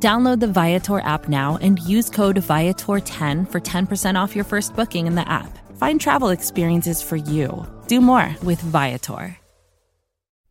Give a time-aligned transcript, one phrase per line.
[0.00, 5.08] Download the Viator app now and use code Viator10 for 10% off your first booking
[5.08, 5.58] in the app.
[5.76, 7.66] Find travel experiences for you.
[7.88, 9.36] Do more with Viator.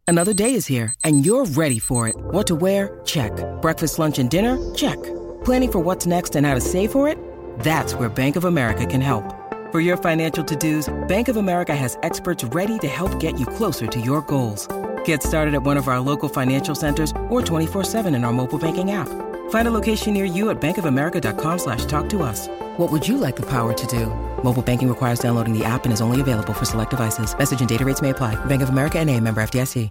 [0.06, 2.16] Another day is here and you're ready for it.
[2.18, 3.00] What to wear?
[3.06, 3.32] Check.
[3.62, 4.58] Breakfast, lunch, and dinner?
[4.74, 5.02] Check.
[5.44, 7.18] Planning for what's next and how to save for it?
[7.60, 9.34] That's where Bank of America can help.
[9.72, 13.46] For your financial to dos, Bank of America has experts ready to help get you
[13.46, 14.68] closer to your goals.
[15.04, 18.60] Get started at one of our local financial centers or 24 7 in our mobile
[18.60, 19.27] banking app.
[19.50, 22.48] Find a location near you at bankofamerica.com slash talk to us.
[22.78, 24.06] What would you like the power to do?
[24.42, 27.38] Mobile banking requires downloading the app and is only available for select devices.
[27.38, 28.36] Message and data rates may apply.
[28.46, 29.90] Bank of America and a member FDIC.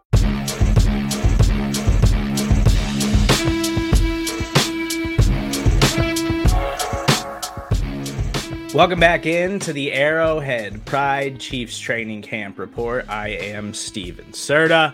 [8.77, 13.09] Welcome back into the Arrowhead Pride Chiefs Training Camp Report.
[13.09, 14.92] I am Stephen Serda.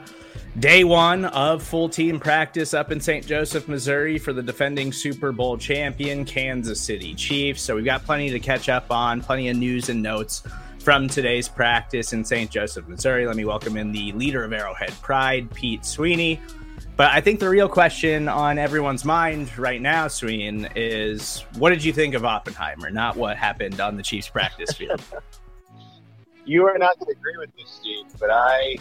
[0.58, 3.26] Day one of full team practice up in St.
[3.26, 7.62] Joseph, Missouri for the defending Super Bowl champion Kansas City Chiefs.
[7.62, 10.42] So we've got plenty to catch up on, plenty of news and notes
[10.78, 12.50] from today's practice in St.
[12.50, 13.26] Joseph, Missouri.
[13.26, 16.38] Let me welcome in the leader of Arrowhead Pride, Pete Sweeney.
[16.96, 21.82] But I think the real question on everyone's mind right now, Sweeney, is what did
[21.82, 25.02] you think of Oppenheimer, not what happened on the Chiefs practice field?
[26.44, 28.76] you are not going to agree with this, Steve, but I,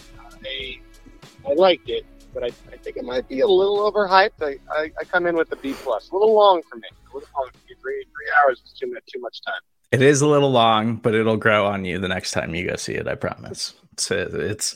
[0.46, 0.80] I
[1.48, 4.42] I liked it, but I, I think it might be a little overhyped.
[4.42, 6.88] I, I, I come in with a B plus, a little long for me.
[7.12, 7.50] A little long.
[7.82, 9.62] Three three hours is too much too much time.
[9.92, 12.76] It is a little long, but it'll grow on you the next time you go
[12.76, 13.08] see it.
[13.08, 13.74] I promise.
[13.94, 14.76] It's it's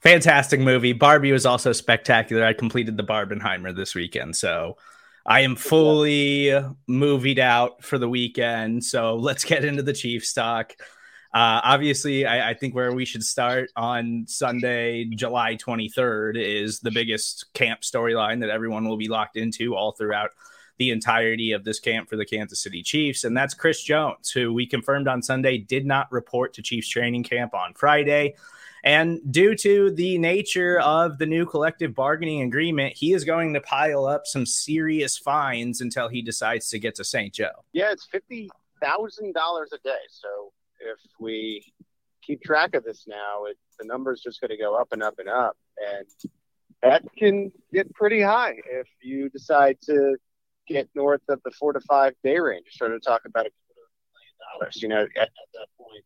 [0.00, 0.92] fantastic movie.
[0.92, 2.44] Barbie was also spectacular.
[2.44, 4.76] I completed the Barbenheimer this weekend, so
[5.26, 6.52] I am fully
[6.86, 8.84] movied out for the weekend.
[8.84, 10.72] So let's get into the Chiefs talk.
[11.36, 16.90] Uh, obviously, I, I, think where we should start on Sunday, July 23rd, is the
[16.90, 20.30] biggest camp storyline that everyone will be locked into all throughout
[20.78, 23.24] the entirety of this camp for the Kansas City Chiefs.
[23.24, 27.24] And that's Chris Jones, who we confirmed on Sunday did not report to Chiefs training
[27.24, 28.34] camp on Friday.
[28.82, 33.60] And due to the nature of the new collective bargaining agreement, he is going to
[33.60, 37.34] pile up some serious fines until he decides to get to St.
[37.34, 37.62] Joe.
[37.74, 38.48] Yeah, it's $50,000
[38.80, 39.96] a day.
[40.08, 40.52] So
[40.92, 41.64] if we
[42.22, 45.14] keep track of this now, it, the number's just going to go up and up
[45.18, 45.56] and up.
[45.78, 46.06] And
[46.82, 50.16] that can get pretty high if you decide to
[50.66, 52.66] get north of the four to five day range.
[52.70, 56.04] Start to talk about a million dollars, you know, at, at that point.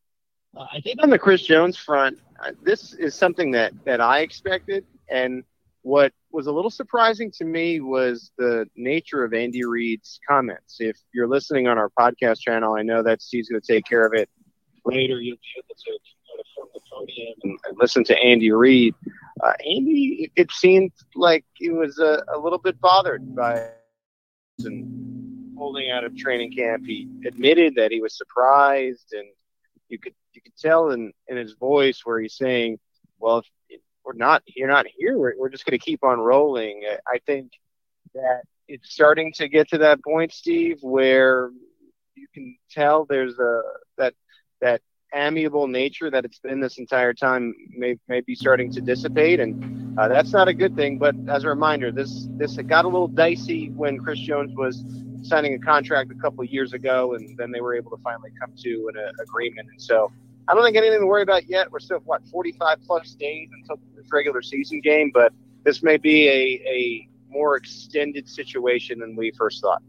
[0.57, 4.21] Uh, I think on the Chris Jones front, uh, this is something that, that I
[4.21, 4.85] expected.
[5.09, 5.45] And
[5.83, 10.77] what was a little surprising to me was the nature of Andy Reid's comments.
[10.79, 14.07] If you're listening on our podcast channel, I know that Steve's going to take care
[14.07, 14.29] of it
[14.85, 15.99] later you'll be able to
[16.37, 18.95] go from the podium and, and listen to Andy Reid.
[19.43, 23.71] Uh, Andy, it seemed like he was a, a little bit bothered by
[24.65, 26.85] and holding out of training camp.
[26.87, 29.27] He admitted that he was surprised, and
[29.89, 32.79] you could you could tell in, in his voice where he's saying,
[33.19, 36.85] "Well, if we're not you're not here, we're, we're just going to keep on rolling."
[37.07, 37.53] I think
[38.15, 41.51] that it's starting to get to that point, Steve, where
[42.15, 43.63] you can tell there's a
[43.99, 44.15] that
[44.61, 44.81] that
[45.15, 49.99] amiable nature that it's been this entire time may, may be starting to dissipate, and
[49.99, 50.99] uh, that's not a good thing.
[50.99, 54.85] But as a reminder, this this got a little dicey when Chris Jones was
[55.23, 58.31] signing a contract a couple of years ago, and then they were able to finally
[58.41, 59.69] come to an uh, agreement.
[59.71, 60.11] And so
[60.49, 61.71] I don't think anything to worry about yet.
[61.71, 65.33] We're still what 45 plus days until this regular season game, but
[65.65, 69.83] this may be a, a more extended situation than we first thought.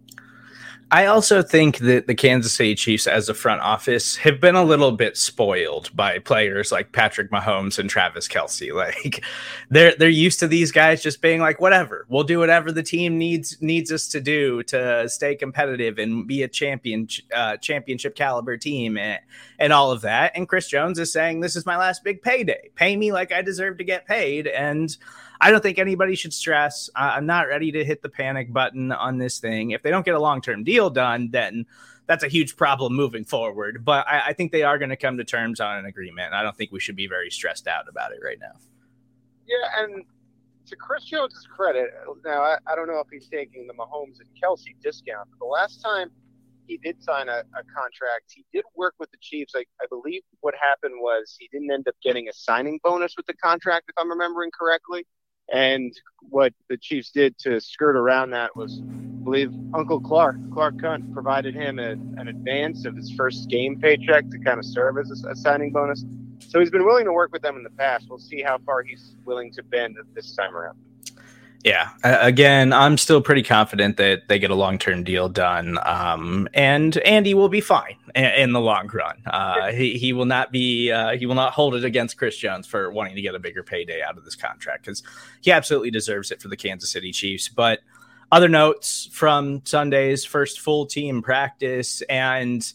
[0.94, 4.64] I also think that the Kansas City Chiefs, as a front office, have been a
[4.64, 8.72] little bit spoiled by players like Patrick Mahomes and Travis Kelce.
[8.82, 9.24] Like
[9.70, 13.18] they're they're used to these guys just being like, whatever, we'll do whatever the team
[13.18, 18.58] needs needs us to do to stay competitive and be a champion uh, championship caliber
[18.58, 19.20] team and,
[19.60, 20.32] and all of that.
[20.36, 22.72] And Chris Jones is saying, this is my last big payday.
[22.76, 24.48] Pay me like I deserve to get paid.
[24.48, 24.98] And
[25.42, 26.90] I don't think anybody should stress.
[26.96, 29.72] I'm not ready to hit the panic button on this thing.
[29.72, 31.66] If they don't get a long term deal done, then
[32.06, 33.84] that's a huge problem moving forward.
[33.84, 36.34] But I, I think they are going to come to terms on an agreement.
[36.34, 38.54] I don't think we should be very stressed out about it right now.
[39.48, 40.06] Yeah, and
[40.68, 41.90] to Chris Jones' credit,
[42.24, 45.50] now I, I don't know if he's taking the Mahomes and Kelce discount, but the
[45.50, 46.12] last time
[46.68, 48.32] he did sign a, a contract.
[48.34, 49.54] He did work with the Chiefs.
[49.56, 53.26] I, I believe what happened was he didn't end up getting a signing bonus with
[53.26, 55.06] the contract, if I'm remembering correctly.
[55.52, 55.94] And
[56.30, 61.14] what the Chiefs did to skirt around that was, I believe Uncle Clark, Clark Hunt,
[61.14, 65.24] provided him a, an advance of his first game paycheck to kind of serve as
[65.26, 66.06] a, a signing bonus.
[66.48, 68.08] So he's been willing to work with them in the past.
[68.10, 70.78] We'll see how far he's willing to bend this time around.
[71.64, 71.90] Yeah.
[72.04, 75.78] Again, I'm still pretty confident that they get a long term deal done.
[75.84, 79.22] Um, and Andy will be fine in the long run.
[79.28, 82.66] Uh, he, he will not be, uh, he will not hold it against Chris Jones
[82.66, 85.04] for wanting to get a bigger payday out of this contract because
[85.42, 87.48] he absolutely deserves it for the Kansas City Chiefs.
[87.48, 87.82] But
[88.32, 92.74] other notes from Sunday's first full team practice and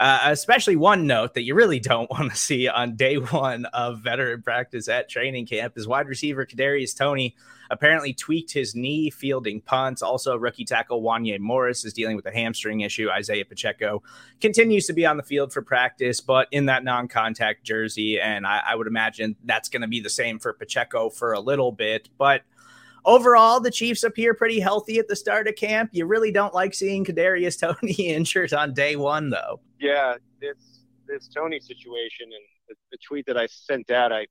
[0.00, 4.00] uh, especially one note that you really don't want to see on day one of
[4.00, 7.36] veteran practice at training camp is wide receiver Kadarius Toney
[7.70, 10.02] apparently tweaked his knee fielding punts.
[10.02, 13.08] Also, rookie tackle Wanya Morris is dealing with a hamstring issue.
[13.10, 14.02] Isaiah Pacheco
[14.40, 18.62] continues to be on the field for practice, but in that non-contact jersey, and I,
[18.70, 22.08] I would imagine that's going to be the same for Pacheco for a little bit,
[22.18, 22.42] but
[23.04, 25.90] overall, the Chiefs appear pretty healthy at the start of camp.
[25.92, 29.60] You really don't like seeing Kadarius Toney injured on day one, though.
[29.78, 34.26] Yeah, this this Toney situation and the, the, tweet that I sent out, I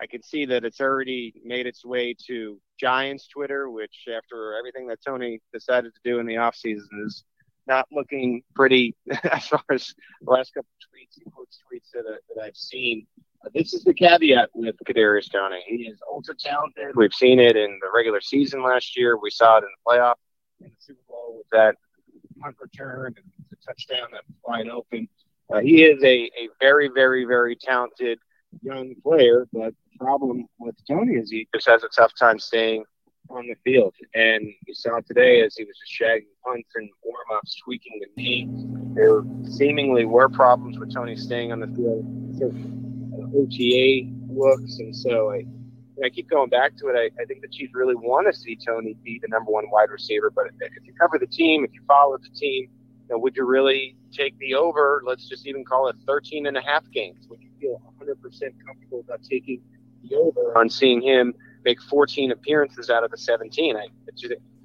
[0.00, 4.86] I can see that it's already made its way to Giants Twitter, which after everything
[4.88, 7.24] that Toney decided to do in the offseason is
[7.66, 8.94] not looking pretty
[9.30, 12.56] as far as the last couple of tweets and quotes tweets that, uh, that I've
[12.56, 13.06] seen.
[13.44, 15.62] Uh, this is the caveat with Kadarius Toney.
[15.66, 16.94] He is ultra talented.
[16.94, 19.16] We've seen it in the regular season last year.
[19.16, 20.14] We saw it in the playoff
[20.60, 21.76] in the Super Bowl with that
[22.40, 25.08] punt return and the touchdown that was wide open.
[25.52, 28.18] Uh, he is a, a very, very, very talented
[28.62, 32.84] young player, but the problem with Toney is he just has a tough time staying
[33.30, 33.94] on the field.
[34.14, 38.22] And you saw today as he was just shagging punts and warm ups, tweaking the
[38.22, 38.48] knee.
[38.94, 42.04] There seemingly were problems with Toney staying on the field.
[42.38, 42.52] So
[43.34, 45.44] OTA looks, and so I,
[46.04, 46.96] I keep going back to it.
[46.96, 49.90] I, I think the Chiefs really want to see Toney be the number one wide
[49.90, 52.68] receiver, but if, if you cover the team, if you follow the team,
[53.08, 55.02] you know, would you really take the over?
[55.06, 57.26] Let's just even call it 13 and a half games.
[57.28, 58.16] Would you feel 100%
[58.64, 59.62] comfortable about taking
[60.02, 61.34] the over on seeing him
[61.64, 63.76] make 14 appearances out of the 17?
[63.76, 63.88] I,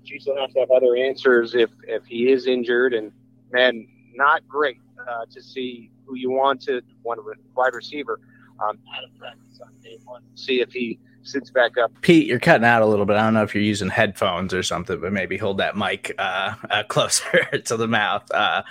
[0.04, 3.12] Chiefs will have to have other answers if, if he is injured, and
[3.52, 7.20] man, not great uh, to see who you want to one
[7.56, 8.20] wide receiver
[8.62, 10.24] um, out of practice on day one.
[10.36, 11.92] See if he sits back up.
[12.02, 13.18] Pete, you're cutting out a little bit.
[13.18, 16.56] I don't know if you're using headphones or something, but maybe hold that mic uh,
[16.70, 18.30] uh, closer to the mouth.
[18.32, 18.64] Uh,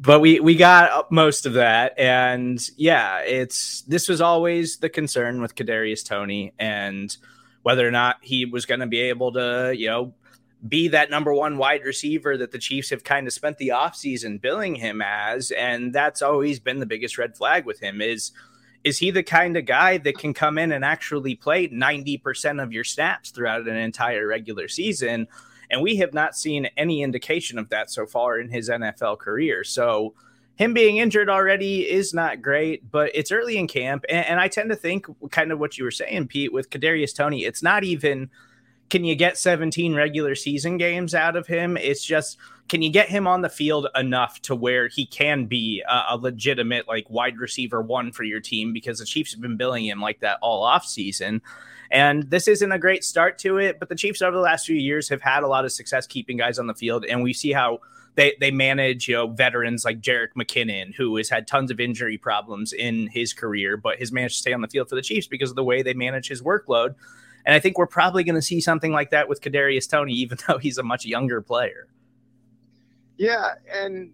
[0.00, 5.42] but we we got most of that, and yeah, it's this was always the concern
[5.42, 7.14] with Kadarius Toney and
[7.62, 10.14] whether or not he was going to be able to, you know,
[10.66, 14.40] be that number one wide receiver that the Chiefs have kind of spent the offseason
[14.40, 15.50] billing him as.
[15.50, 18.32] And that's always been the biggest red flag with him is
[18.82, 22.72] is he the kind of guy that can come in and actually play 90% of
[22.72, 25.28] your snaps throughout an entire regular season?
[25.70, 29.64] And we have not seen any indication of that so far in his NFL career.
[29.64, 30.14] So
[30.56, 34.04] him being injured already is not great, but it's early in camp.
[34.08, 37.14] And, and I tend to think kind of what you were saying, Pete, with Kadarius
[37.14, 38.30] Toney, it's not even
[38.90, 41.76] can you get 17 regular season games out of him?
[41.76, 42.36] It's just
[42.68, 46.16] can you get him on the field enough to where he can be a, a,
[46.16, 50.00] legitimate like wide receiver one for your team because the Chiefs have been billing him
[50.00, 51.40] like that all off season.
[51.90, 54.76] And this isn't a great start to it, but the Chiefs over the last few
[54.76, 57.52] years have had a lot of success keeping guys on the field, and we see
[57.52, 57.80] how
[58.14, 62.16] they they manage you know veterans like Jerick McKinnon, who has had tons of injury
[62.16, 65.26] problems in his career, but has managed to stay on the field for the Chiefs
[65.26, 66.94] because of the way they manage his workload.
[67.44, 70.38] And I think we're probably going to see something like that with Kadarius Toney, even
[70.46, 71.88] though he's a much younger player.
[73.16, 74.12] Yeah, and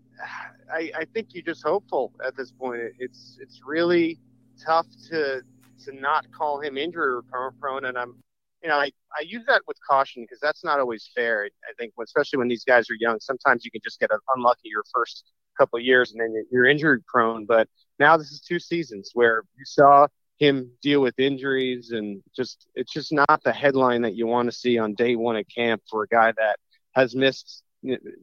[0.72, 2.80] I, I think you're just hopeful at this point.
[2.98, 4.18] It's it's really
[4.64, 5.42] tough to
[5.84, 7.20] to not call him injury
[7.60, 8.14] prone, and I'm
[8.62, 11.48] you know I, I use that with caution because that's not always fair.
[11.68, 14.84] I think especially when these guys are young, sometimes you can just get unlucky your
[14.92, 15.24] first
[15.56, 17.46] couple years and then you're injury prone.
[17.46, 17.68] But
[17.98, 20.06] now this is two seasons where you saw
[20.38, 24.56] him deal with injuries and just it's just not the headline that you want to
[24.56, 26.58] see on day one of camp for a guy that
[26.94, 27.62] has missed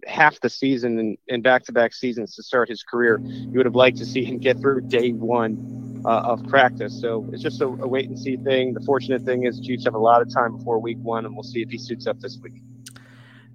[0.06, 3.22] half the season and, back-to-back seasons to start his career.
[3.24, 7.00] You would have liked to see him get through day one Uh, of practice.
[7.00, 8.74] So it's just a, a wait and see thing.
[8.74, 11.44] The fortunate thing is Chiefs have a lot of time before week one, and we'll
[11.44, 12.62] see if he suits up this week.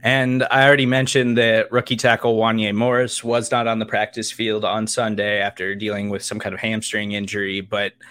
[0.03, 4.65] And I already mentioned that rookie tackle Wanya Morris was not on the practice field
[4.65, 7.93] on Sunday after dealing with some kind of hamstring injury, but–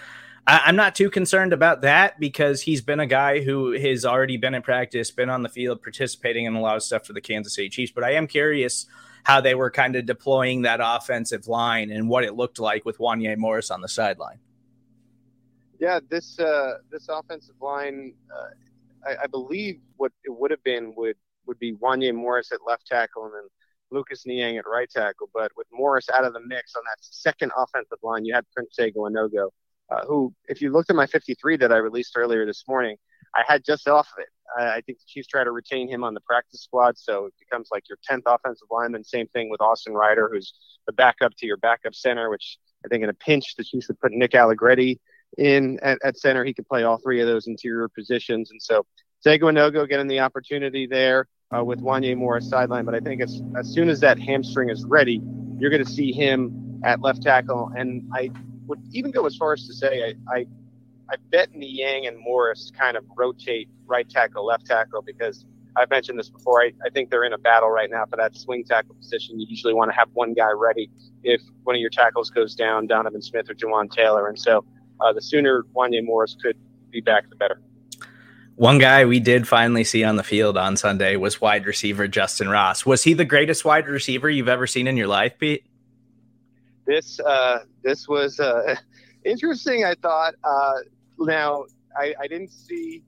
[0.48, 4.38] I, am not too concerned about that because he's been a guy who has already
[4.38, 7.20] been in practice, been on the field, participating in a lot of stuff for the
[7.20, 7.92] Kansas City Chiefs.
[7.94, 8.86] But I am curious
[9.24, 12.98] how they were kind of deploying that offensive line and what it looked like with
[12.98, 14.38] Wanya Morris on the sideline.
[15.78, 20.92] Yeah, this uh, this offensive line, uh, I, I, believe what it would have been
[20.96, 23.48] would would be Wanya Morris at left tackle and then
[23.90, 25.30] Lucas Niang at right tackle.
[25.32, 28.74] But with Morris out of the mix on that second offensive line, you had Prince
[28.74, 29.50] Tega Wanogho,
[29.90, 32.96] uh, who, if you looked at my 53 that I released earlier this morning,
[33.34, 34.28] I had just off of it.
[34.56, 37.68] I, think the Chiefs try to retain him on the practice squad, so it becomes
[37.70, 39.04] like your 10th offensive lineman.
[39.04, 40.54] Same thing with Austin Reiter, who's
[40.86, 44.00] the backup to your backup center, which I think in a pinch the Chiefs would
[44.00, 45.00] put Nick Allegretti
[45.36, 46.44] in at, at center.
[46.44, 48.50] He could play all three of those interior positions.
[48.50, 48.86] And so
[49.22, 51.26] Tega Wanogho getting the opportunity there
[51.56, 52.84] uh, with Wanya Morris sideline.
[52.84, 55.20] But I think as, as soon as that hamstring is ready,
[55.58, 57.72] you're going to see him at left tackle.
[57.76, 58.30] And I
[58.66, 60.46] would even go as far as to say I, I,
[61.10, 65.46] I bet Niang and Morris kind of rotate right tackle, left tackle because
[65.76, 66.62] I've mentioned this before.
[66.62, 69.40] I, I think they're in a battle right now for that swing tackle position.
[69.40, 70.90] You usually want to have one guy ready
[71.22, 74.28] if one of your tackles goes down, Donovan Smith or Jawaan Taylor.
[74.28, 74.64] And so
[75.00, 76.56] uh, the sooner Wanya Morris could
[76.90, 77.60] be back, the better.
[78.56, 82.48] One guy we did finally see on the field on Sunday was wide receiver Justin
[82.48, 82.84] Ross.
[82.84, 85.64] Was he the greatest wide receiver you've ever seen in your life, Pete?
[86.84, 88.74] This uh, this was uh,
[89.24, 89.84] interesting.
[89.84, 90.34] I thought.
[91.18, 91.64] Now
[91.96, 93.02] I, I didn't see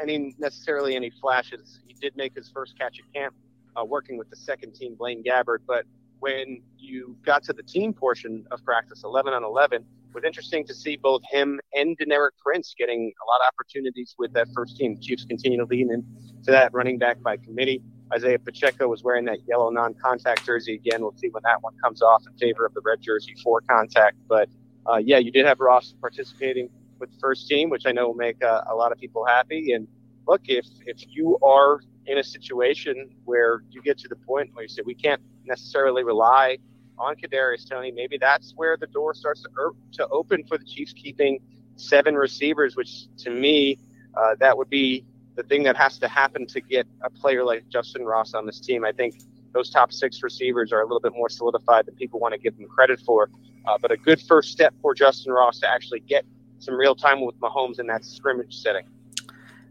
[0.00, 1.80] any necessarily any flashes.
[1.86, 3.34] He did make his first catch at camp,
[3.76, 5.58] uh, working with the second team, Blaine Gabbert.
[5.66, 5.84] But
[6.20, 10.74] when you got to the team portion of practice, 11 on 11, was interesting to
[10.74, 14.98] see both him and Deneric Prince getting a lot of opportunities with that first team.
[15.00, 17.82] Chiefs continue to lean into that running back by committee.
[18.14, 21.00] Isaiah Pacheco was wearing that yellow non-contact jersey again.
[21.00, 24.16] We'll see when that one comes off in favor of the red jersey for contact.
[24.28, 24.50] But
[24.86, 26.68] uh, yeah, you did have Ross participating
[27.02, 29.72] with first team, which I know will make uh, a lot of people happy.
[29.72, 29.86] And
[30.26, 34.62] look, if if you are in a situation where you get to the point where
[34.62, 36.58] you say we can't necessarily rely
[36.98, 40.64] on Kadarius Toney, maybe that's where the door starts to, er- to open for the
[40.64, 41.40] Chiefs keeping
[41.76, 43.78] seven receivers, which to me,
[44.16, 45.04] uh, that would be
[45.36, 48.60] the thing that has to happen to get a player like Justin Ross on this
[48.60, 48.84] team.
[48.84, 49.16] I think
[49.52, 52.56] those top six receivers are a little bit more solidified than people want to give
[52.56, 53.30] them credit for.
[53.66, 56.24] Uh, but a good first step for Justin Ross to actually get
[56.62, 58.86] some real time with Mahomes in that scrimmage setting.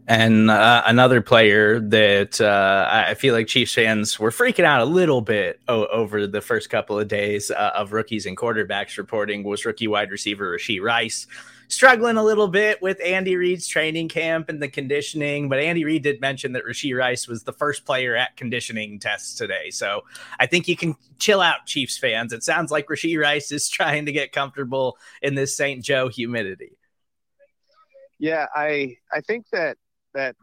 [0.08, 4.84] And uh, another player that uh, I feel like Chiefs fans were freaking out a
[4.84, 9.44] little bit o- over the first couple of days uh, of rookies and quarterbacks reporting
[9.44, 11.28] was rookie wide receiver Rashee Rice.
[11.68, 16.02] Struggling a little bit with Andy Reid's training camp and the conditioning, but Andy Reid
[16.02, 19.70] did mention that Rashee Rice was the first player at conditioning tests today.
[19.70, 20.02] So
[20.38, 22.32] I think you can chill out, Chiefs fans.
[22.32, 25.82] It sounds like Rashee Rice is trying to get comfortable in this St.
[25.82, 26.72] Joe humidity.
[28.22, 29.76] Yeah, I I think that
[30.14, 30.36] that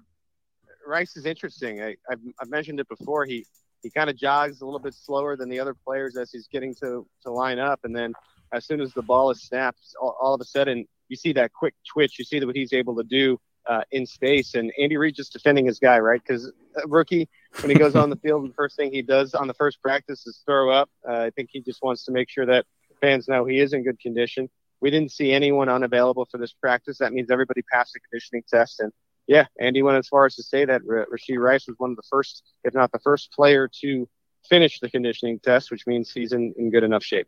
[0.86, 1.82] Rice is interesting.
[1.82, 3.24] I, have I've mentioned it before.
[3.24, 3.46] He
[3.82, 6.76] he kind of jogs a little bit slower than the other players as he's getting
[6.82, 8.12] to to line up, and then
[8.52, 11.54] as soon as the ball is snapped, all, all of a sudden you see that
[11.54, 12.20] quick twitch.
[12.20, 14.56] You see what he's able to do uh, in space.
[14.56, 16.22] And Andy Reid just defending his guy, right?
[16.22, 16.52] Because
[16.86, 17.30] rookie,
[17.62, 20.28] when he goes on the field, the first thing he does on the first practice
[20.28, 20.90] is throw up.
[21.08, 22.66] Uh, I think he just wants to make sure that
[23.00, 24.50] fans know he is in good condition.
[24.82, 26.98] We didn't see anyone unavailable for this practice.
[27.00, 28.92] That means everybody passed the conditioning test, and
[29.28, 31.96] yeah, Andy went as far as to say that R- Rashee Rice was one of
[31.96, 34.10] the first, if not the first player to
[34.50, 37.28] finish the conditioning test, which means he's in, in good enough shape.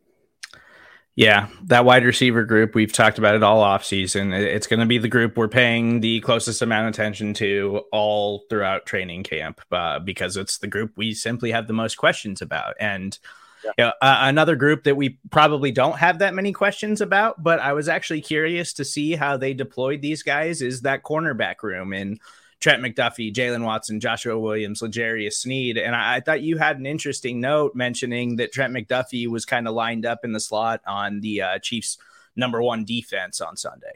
[1.13, 4.33] Yeah, that wide receiver group, we've talked about it all offseason.
[4.33, 8.43] It's going to be the group we're paying the closest amount of attention to all
[8.49, 12.75] throughout training camp uh, because it's the group we simply have the most questions about.
[12.79, 13.19] And
[13.77, 13.91] yeah.
[14.01, 17.87] Uh, another group that we probably don't have that many questions about, but I was
[17.89, 22.19] actually curious to see how they deployed these guys is that cornerback room and
[22.59, 25.77] Trent McDuffie, Jaylen Watson, Joshua Williams, L'Jarius Sneed.
[25.77, 29.67] And I, I, thought you had an interesting note mentioning that Trent McDuffie was kind
[29.67, 31.97] of lined up in the slot on the uh, Chiefs'
[32.35, 33.93] number one defense on Sunday.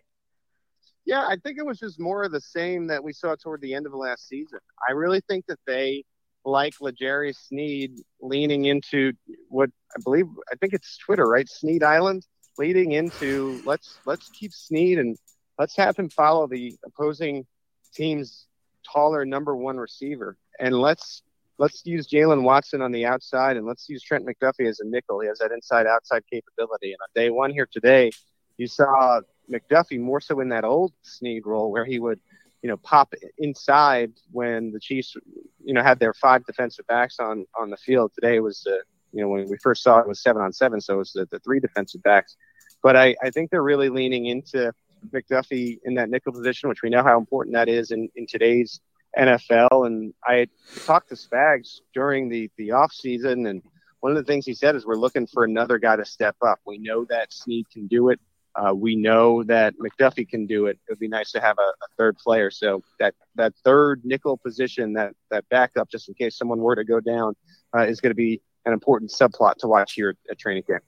[1.06, 3.76] Yeah, I think it was just more of the same that we saw toward the
[3.76, 4.60] end of the last season.
[4.90, 6.04] I really think that they
[6.46, 9.14] like L'Jarius Sneed leaning into
[9.50, 11.50] what I believe I think it's Twitter, right?
[11.50, 12.26] Sneed Island
[12.58, 15.18] leading into let's let's keep Sneed and
[15.60, 17.46] let's have him follow the opposing
[17.94, 18.48] team's
[18.90, 20.38] taller number one receiver.
[20.60, 21.24] And let's
[21.58, 25.20] let's use Jaylen Watson on the outside and let's use Trent McDuffie as a nickel.
[25.22, 26.92] He has that inside outside capability.
[26.92, 28.12] And on day one here today,
[28.58, 29.22] you saw
[29.52, 32.20] McDuffie more so in that old Sneed role where he would–
[32.66, 35.16] you know, pop inside when the Chiefs,
[35.64, 38.12] you know, had their five defensive backs on on the field.
[38.16, 38.80] Today was, the,
[39.12, 41.28] you know, when we first saw it was seven on seven, so it was the,
[41.30, 42.38] the three defensive backs.
[42.82, 44.74] But I, I think they're really leaning into
[45.14, 48.82] McDuffie in that nickel position, which we know how important that is in, in today's
[49.16, 49.86] NFL.
[49.86, 50.48] And I
[50.88, 53.62] talked to Spags during the the off season and
[54.00, 56.58] one of the things he said is we're looking for another guy to step up.
[56.66, 58.20] We know that Sneed can do it.
[58.56, 60.80] Uh, we know that McDuffie can do it.
[60.88, 62.50] It would be nice to have a, a, third player.
[62.50, 66.86] So that that third nickel position, that that backup, just in case someone were to
[66.86, 67.36] go down,
[67.76, 70.84] uh, is going to be an important subplot to watch here at training camp.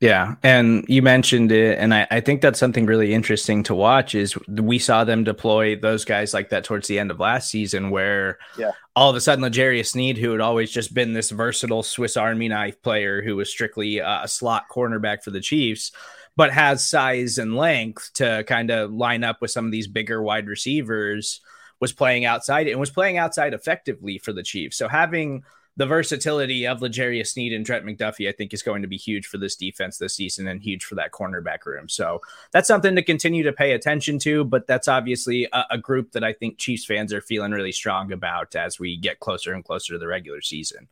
[0.00, 4.14] Yeah, and you mentioned it, and I, I, think that's something really interesting to watch.
[4.14, 7.90] Is we saw them deploy those guys like that towards the end of last season,
[7.90, 8.70] where yeah.
[8.96, 12.48] all of a sudden L'Jarius Sneed, who had always just been this versatile Swiss Army
[12.48, 15.92] knife player, who was strictly a slot cornerback for the Chiefs,
[16.36, 20.22] but has size and length to kind of line up with some of these bigger
[20.22, 21.40] wide receivers,
[21.80, 24.76] was playing outside and was playing outside effectively for the Chiefs.
[24.76, 25.42] So having
[25.76, 29.26] the versatility of L'Jarius Sneed and Trent McDuffie, I think, is going to be huge
[29.26, 31.88] for this defense this season and huge for that cornerback room.
[31.88, 32.20] So
[32.52, 34.44] that's something to continue to pay attention to.
[34.44, 38.12] But that's obviously a, a group that I think Chiefs fans are feeling really strong
[38.12, 40.88] about as we get closer and closer to the regular season.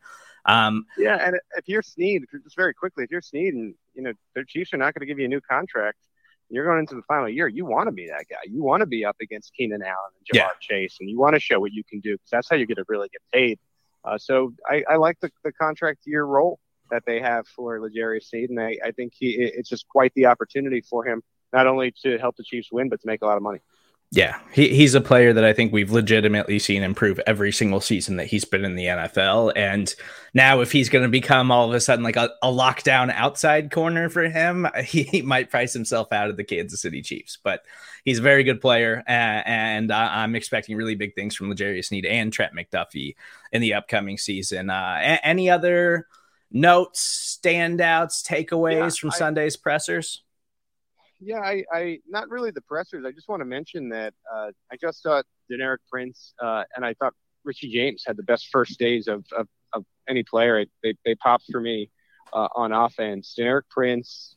[0.49, 4.13] Um, yeah, and if you're Sneed, just very quickly, if you're Sneed and you know
[4.35, 5.99] the Chiefs are not going to give you a new contract,
[6.49, 7.47] you're going into the final year.
[7.47, 8.41] You want to be that guy.
[8.47, 10.49] You want to be up against Keenan Allen and Ja'Marr yeah.
[10.61, 12.77] Chase, and you want to show what you can do because that's how you're going
[12.77, 13.59] to really get paid.
[14.05, 16.59] Uh, so I, I like the, the contract year role
[16.91, 20.27] that they have for L'Jarius Sneed, and I, I think he it's just quite the
[20.27, 23.37] opportunity for him not only to help the Chiefs win, but to make a lot
[23.37, 23.61] of money.
[24.11, 28.17] Yeah, he, he's a player that I think we've legitimately seen improve every single season
[28.17, 29.53] that he's been in the NFL.
[29.55, 29.95] And
[30.33, 33.71] now, if he's going to become all of a sudden like a, a lockdown outside
[33.71, 37.37] corner for him, he, he, might price himself out of the Kansas City Chiefs.
[37.43, 37.61] But
[38.03, 41.87] he's a very good player, uh, and I, am expecting really big things from L'Jarius
[41.87, 43.15] Sneed and Trent McDuffie
[43.53, 44.71] in the upcoming season.
[44.71, 46.07] Uh, a- any other
[46.51, 50.23] notes, standouts, takeaways yeah, from I, Sunday's pressers?
[51.21, 53.05] Yeah, I, I not really the pressers.
[53.07, 56.95] I just want to mention that uh, I just saw Deneric Prince, uh, and I
[56.95, 60.65] thought Richie James had the best first days of, of, of any player.
[60.83, 61.91] They, they popped for me
[62.33, 63.35] uh, on offense.
[63.39, 64.37] Deneric Prince,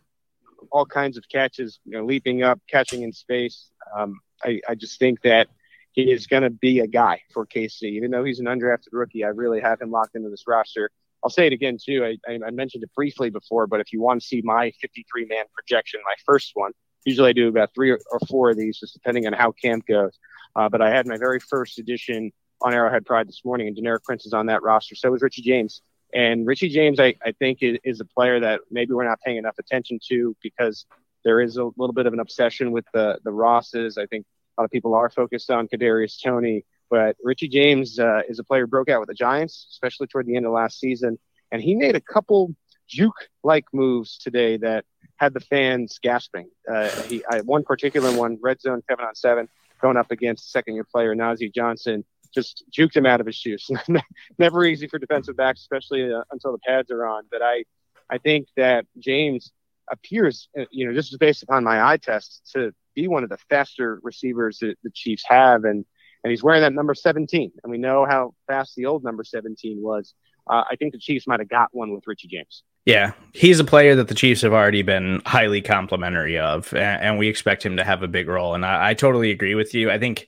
[0.71, 3.69] all kinds of catches, you know, leaping up, catching in space.
[3.95, 5.47] Um, I, I just think that
[5.91, 7.83] he is going to be a guy for KC.
[7.83, 10.89] Even though he's an undrafted rookie, I really have him locked into this roster.
[11.23, 12.03] I'll say it again too.
[12.27, 15.45] I, I mentioned it briefly before, but if you want to see my 53 man
[15.53, 16.71] projection, my first one,
[17.05, 20.17] usually I do about three or four of these, just depending on how camp goes.
[20.55, 22.31] Uh, but I had my very first edition
[22.61, 24.95] on Arrowhead Pride this morning, and Deneric Prince is on that roster.
[24.95, 25.81] So is Richie James.
[26.13, 29.57] And Richie James, I, I think, is, a player that maybe we're not paying enough
[29.59, 30.85] attention to because
[31.23, 33.97] there is a little bit of an obsession with the the Rosses.
[33.97, 34.25] I think
[34.57, 38.43] a lot of people are focused on Kadarius Toney, but Richie James uh, is a
[38.43, 41.17] player who broke out with the Giants, especially toward the end of last season,
[41.51, 42.53] and he made a couple
[42.87, 44.83] juke-like moves today that
[45.15, 46.49] had the fans gasping.
[46.69, 49.47] Uh, he, I, one particular one, red zone seven on seven,
[49.81, 52.03] going up against second-year player Nazeeh Johnson,
[52.35, 53.69] just juked him out of his shoes.
[54.37, 57.23] Never easy for defensive backs, especially uh, until the pads are on.
[57.31, 57.63] But I,
[58.09, 59.53] I think that James
[59.89, 63.29] appears, uh, you know, just is based upon my eye test, to be one of
[63.29, 65.85] the faster receivers that the Chiefs have, and
[66.23, 67.51] and he's wearing that number 17.
[67.63, 70.13] And we know how fast the old number 17 was.
[70.47, 72.63] Uh, I think the Chiefs might have got one with Richie James.
[72.85, 77.19] Yeah, he's a player that the Chiefs have already been highly complimentary of, and, and
[77.19, 78.55] we expect him to have a big role.
[78.55, 79.91] And I, I, totally agree with you.
[79.91, 80.27] I think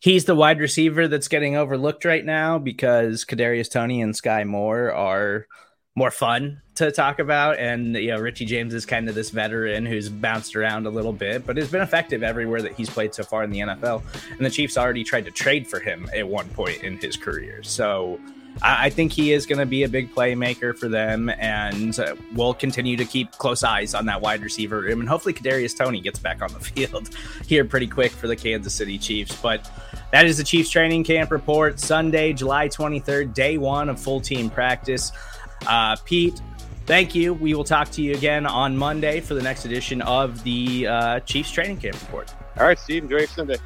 [0.00, 4.92] he's the wide receiver that's getting overlooked right now because Kadarius Toney and Skyy Moore
[4.92, 5.46] are
[5.94, 9.84] more fun to talk about, and you know Richie James is kind of this veteran
[9.84, 13.22] who's bounced around a little bit, but has been effective everywhere that he's played so
[13.22, 14.02] far in the NFL.
[14.30, 17.62] And the Chiefs already tried to trade for him at one point in his career,
[17.62, 18.18] so.
[18.60, 22.52] I think he is going to be a big playmaker for them, and uh, we'll
[22.52, 25.00] continue to keep close eyes on that wide receiver room.
[25.00, 27.08] And hopefully, Kadarius Toney gets back on the field
[27.46, 29.34] here pretty quick for the Kansas City Chiefs.
[29.40, 29.70] But
[30.12, 31.80] that is the Chiefs training camp report.
[31.80, 35.12] Sunday, July 23rd, day one of full team practice.
[35.66, 36.40] Uh, Pete,
[36.86, 37.34] thank you.
[37.34, 41.20] We will talk to you again on Monday for the next edition of the uh,
[41.20, 42.34] Chiefs training camp report.
[42.58, 43.04] All right, Steve.
[43.04, 43.56] Enjoy your Sunday.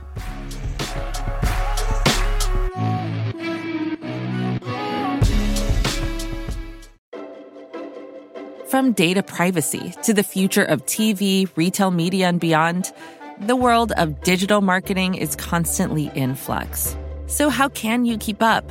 [8.68, 12.92] From data privacy to the future of TV, retail media, and beyond,
[13.40, 16.96] the world of digital marketing is constantly in flux.
[17.26, 18.70] So, how can you keep up?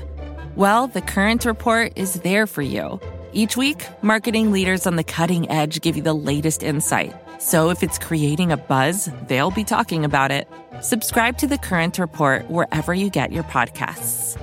[0.55, 2.99] Well, the Current Report is there for you.
[3.37, 7.13] Each week, marketing leaders on the cutting edge give you the latest insight.
[7.37, 10.47] So, if it's creating a buzz, they'll be talking about it.
[10.81, 14.41] Subscribe to the Current Report wherever you get your podcasts.